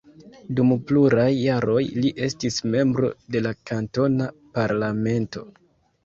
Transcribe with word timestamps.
Dum 0.59 0.69
pluraj 0.91 1.25
jaroj 1.39 1.83
li 2.05 2.09
estis 2.27 2.57
membro 2.75 3.09
de 3.35 3.41
la 3.47 3.51
kantona 3.71 4.31
parlamento. 4.59 5.45